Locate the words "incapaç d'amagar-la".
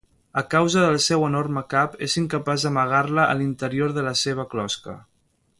2.23-3.29